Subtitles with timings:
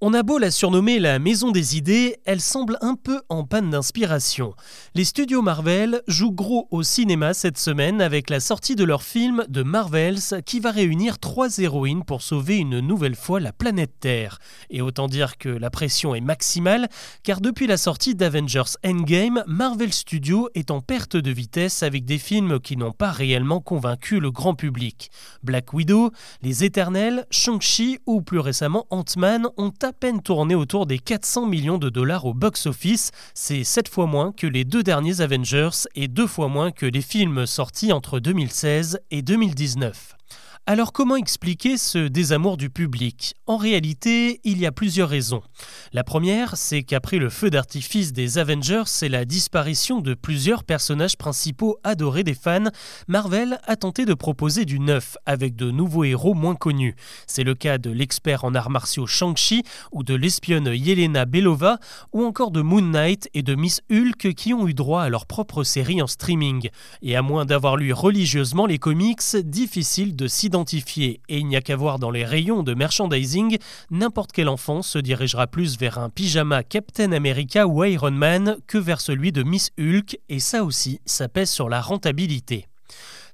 [0.00, 3.70] On a beau la surnommer la maison des idées, elle semble un peu en panne
[3.70, 4.52] d'inspiration.
[4.96, 9.44] Les studios Marvel jouent gros au cinéma cette semaine avec la sortie de leur film
[9.50, 14.40] The Marvels qui va réunir trois héroïnes pour sauver une nouvelle fois la planète Terre.
[14.68, 16.88] Et autant dire que la pression est maximale
[17.22, 22.18] car depuis la sortie d'Avengers Endgame, Marvel Studios est en perte de vitesse avec des
[22.18, 25.10] films qui n'ont pas réellement convaincu le grand public.
[25.44, 26.10] Black Widow,
[26.42, 31.78] Les Éternels, Shang-Chi ou plus récemment Ant-Man ont à peine tourné autour des 400 millions
[31.78, 33.10] de dollars au box-office.
[33.34, 37.02] C'est 7 fois moins que les deux derniers Avengers et deux fois moins que les
[37.02, 40.16] films sortis entre 2016 et 2019.
[40.66, 43.34] Alors comment expliquer ce désamour du public?
[43.46, 45.42] En réalité, il y a plusieurs raisons.
[45.92, 51.18] La première, c'est qu'après le feu d'artifice des Avengers et la disparition de plusieurs personnages
[51.18, 52.70] principaux adorés des fans,
[53.08, 56.96] Marvel a tenté de proposer du neuf avec de nouveaux héros moins connus.
[57.26, 61.76] C'est le cas de l'expert en arts martiaux Shang-Chi ou de l'espionne Yelena Belova
[62.14, 65.26] ou encore de Moon Knight et de Miss Hulk qui ont eu droit à leur
[65.26, 66.70] propre série en streaming.
[67.02, 71.60] Et à moins d'avoir lu religieusement les comics, difficile de s'identifier et il n'y a
[71.60, 73.58] qu'à voir dans les rayons de merchandising,
[73.90, 78.78] n'importe quel enfant se dirigera plus vers un pyjama Captain America ou Iron Man que
[78.78, 82.68] vers celui de Miss Hulk, et ça aussi, ça pèse sur la rentabilité.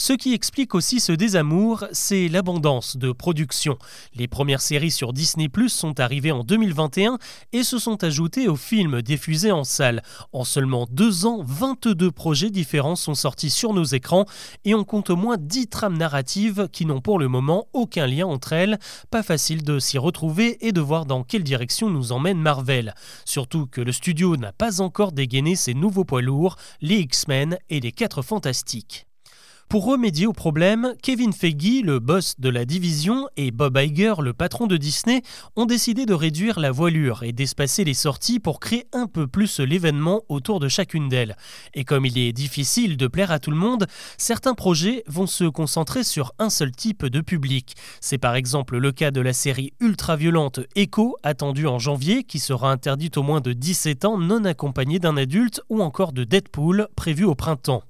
[0.00, 3.78] Ce qui explique aussi ce désamour, c'est l'abondance de production.
[4.14, 7.18] Les premières séries sur Disney Plus sont arrivées en 2021
[7.52, 10.04] et se sont ajoutées aux films diffusés en salle.
[10.32, 14.24] En seulement deux ans, 22 projets différents sont sortis sur nos écrans
[14.64, 18.28] et on compte au moins 10 trames narratives qui n'ont pour le moment aucun lien
[18.28, 18.78] entre elles.
[19.10, 22.94] Pas facile de s'y retrouver et de voir dans quelle direction nous emmène Marvel.
[23.24, 27.80] Surtout que le studio n'a pas encore dégainé ses nouveaux poids lourds, les X-Men et
[27.80, 29.08] les 4 Fantastiques.
[29.68, 34.32] Pour remédier au problème, Kevin Feige, le boss de la division, et Bob Iger, le
[34.32, 35.20] patron de Disney,
[35.56, 39.60] ont décidé de réduire la voilure et d'espacer les sorties pour créer un peu plus
[39.60, 41.36] l'événement autour de chacune d'elles.
[41.74, 43.86] Et comme il est difficile de plaire à tout le monde,
[44.16, 47.74] certains projets vont se concentrer sur un seul type de public.
[48.00, 52.72] C'est par exemple le cas de la série ultra-violente Echo, attendue en janvier, qui sera
[52.72, 57.24] interdite au moins de 17 ans non accompagnée d'un adulte, ou encore de Deadpool, prévu
[57.24, 57.82] au printemps.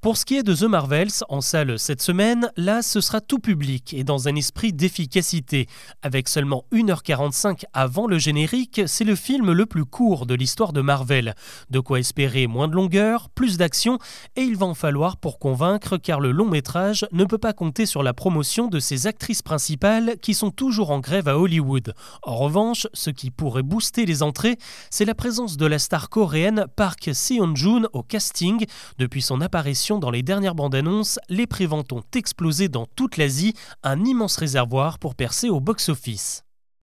[0.00, 3.38] Pour ce qui est de The Marvels, en salle cette semaine, là ce sera tout
[3.38, 5.66] public et dans un esprit d'efficacité.
[6.02, 10.80] Avec seulement 1h45 avant le générique, c'est le film le plus court de l'histoire de
[10.80, 11.34] Marvel.
[11.70, 13.98] De quoi espérer moins de longueur, plus d'action,
[14.36, 17.86] et il va en falloir pour convaincre car le long métrage ne peut pas compter
[17.86, 21.94] sur la promotion de ses actrices principales qui sont toujours en grève à Hollywood.
[22.22, 24.56] En revanche, ce qui pourrait booster les entrées,
[24.90, 28.64] c'est la présence de la star coréenne Park Seon-joon au casting
[28.98, 33.54] depuis son apparition dans les dernières bandes annonces, les préventes ont explosé dans toute l'Asie,
[33.82, 36.44] un immense réservoir pour percer au box-office.